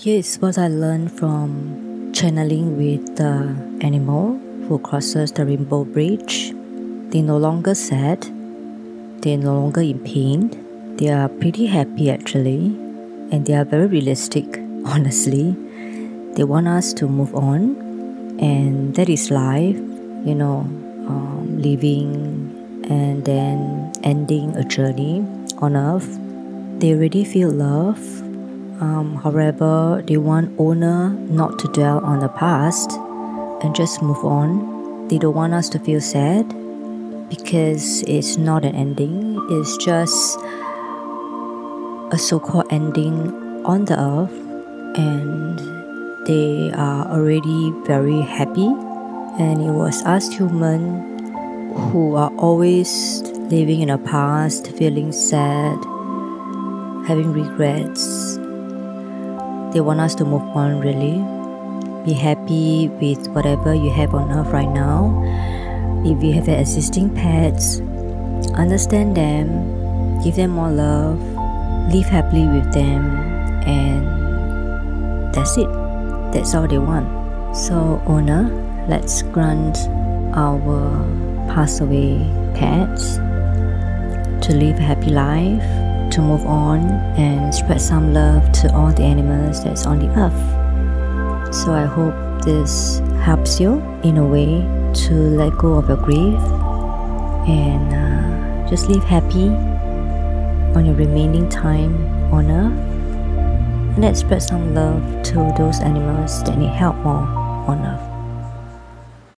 Here 0.00 0.20
is 0.20 0.36
what 0.36 0.58
I 0.58 0.68
learned 0.68 1.10
from 1.10 2.12
channeling 2.12 2.76
with 2.76 3.16
the 3.16 3.32
animal 3.80 4.38
who 4.68 4.78
crosses 4.78 5.32
the 5.32 5.44
rainbow 5.44 5.84
bridge. 5.84 6.52
They 7.10 7.20
no 7.20 7.36
longer 7.36 7.74
sad, 7.74 8.22
they're 9.22 9.36
no 9.36 9.54
longer 9.54 9.80
in 9.80 9.98
pain. 9.98 10.54
They 10.98 11.08
are 11.08 11.28
pretty 11.28 11.66
happy 11.66 12.12
actually, 12.12 12.66
and 13.32 13.44
they 13.44 13.54
are 13.54 13.64
very 13.64 13.88
realistic, 13.88 14.46
honestly. 14.84 15.56
They 16.36 16.44
want 16.44 16.68
us 16.68 16.92
to 16.92 17.08
move 17.08 17.34
on, 17.34 17.74
and 18.38 18.94
that 18.94 19.08
is 19.08 19.32
life, 19.32 19.74
you 20.24 20.36
know, 20.36 20.60
um, 21.10 21.60
living 21.60 22.86
and 22.88 23.24
then 23.24 23.90
ending 24.04 24.54
a 24.54 24.62
journey 24.62 25.26
on 25.58 25.74
earth. 25.76 26.20
They 26.78 26.94
already 26.94 27.24
feel 27.24 27.50
love 27.50 28.17
um, 28.80 29.16
however, 29.16 30.02
they 30.06 30.16
want 30.16 30.54
owner 30.58 31.10
not 31.10 31.58
to 31.60 31.68
dwell 31.68 31.98
on 32.04 32.20
the 32.20 32.28
past 32.28 32.92
and 33.62 33.74
just 33.74 34.02
move 34.02 34.24
on. 34.24 35.08
They 35.08 35.18
don't 35.18 35.34
want 35.34 35.54
us 35.54 35.68
to 35.70 35.78
feel 35.78 36.00
sad 36.00 36.48
because 37.28 38.02
it's 38.02 38.36
not 38.36 38.64
an 38.64 38.74
ending, 38.74 39.36
it's 39.50 39.76
just 39.78 40.38
a 42.12 42.18
so 42.18 42.40
called 42.40 42.66
ending 42.70 43.34
on 43.64 43.84
the 43.84 43.98
earth, 43.98 44.32
and 44.96 45.58
they 46.26 46.70
are 46.74 47.06
already 47.10 47.72
very 47.86 48.20
happy. 48.22 48.68
And 49.38 49.62
it 49.62 49.70
was 49.70 50.02
us 50.02 50.32
humans 50.32 51.20
who 51.92 52.16
are 52.16 52.32
always 52.38 53.22
living 53.52 53.80
in 53.80 53.88
the 53.88 53.98
past, 53.98 54.72
feeling 54.76 55.12
sad, 55.12 55.78
having 57.06 57.32
regrets, 57.32 58.02
they 59.72 59.80
want 59.80 60.00
us 60.00 60.14
to 60.16 60.24
move 60.24 60.42
on, 60.56 60.80
really. 60.80 61.20
Be 62.04 62.12
happy 62.12 62.88
with 62.88 63.28
whatever 63.28 63.74
you 63.74 63.90
have 63.90 64.14
on 64.14 64.30
earth 64.32 64.48
right 64.48 64.68
now. 64.68 65.12
If 66.06 66.22
you 66.22 66.32
have 66.32 66.48
existing 66.48 67.14
pets, 67.14 67.80
understand 68.54 69.16
them, 69.16 70.22
give 70.22 70.36
them 70.36 70.52
more 70.52 70.70
love, 70.70 71.20
live 71.92 72.06
happily 72.06 72.46
with 72.48 72.72
them, 72.72 73.04
and 73.66 75.34
that's 75.34 75.56
it. 75.58 75.68
That's 76.32 76.54
all 76.54 76.66
they 76.66 76.78
want. 76.78 77.06
So, 77.56 78.02
owner, 78.06 78.48
let's 78.88 79.22
grant 79.22 79.76
our 80.34 81.04
passed 81.48 81.80
away 81.80 82.18
pets 82.54 83.16
to 84.46 84.54
live 84.54 84.78
a 84.78 84.82
happy 84.82 85.10
life 85.10 85.87
to 86.18 86.22
move 86.22 86.44
on 86.46 86.80
and 87.16 87.54
spread 87.54 87.80
some 87.80 88.12
love 88.12 88.50
to 88.50 88.66
all 88.74 88.92
the 88.92 89.04
animals 89.04 89.62
that's 89.62 89.86
on 89.86 90.00
the 90.00 90.08
earth. 90.18 91.54
So 91.54 91.72
I 91.72 91.84
hope 91.84 92.42
this 92.42 92.98
helps 93.22 93.60
you 93.60 93.78
in 94.02 94.16
a 94.16 94.26
way 94.26 94.66
to 95.06 95.14
let 95.14 95.56
go 95.56 95.74
of 95.74 95.86
your 95.86 95.96
grief 95.96 96.42
and 97.46 97.88
uh, 97.94 98.68
just 98.68 98.88
live 98.88 99.04
happy 99.04 99.46
on 100.74 100.86
your 100.86 100.96
remaining 100.96 101.48
time 101.48 101.94
on 102.34 102.50
earth. 102.50 102.78
And 103.94 104.02
let's 104.02 104.18
spread 104.18 104.42
some 104.42 104.74
love 104.74 105.22
to 105.22 105.54
those 105.56 105.78
animals 105.78 106.42
that 106.42 106.58
need 106.58 106.70
help 106.70 106.96
more 106.96 107.28
on 107.70 107.78
earth. 107.86 108.17